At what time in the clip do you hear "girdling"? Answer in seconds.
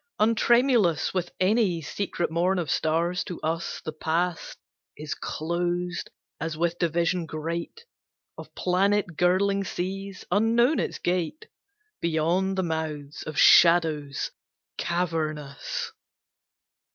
9.15-9.63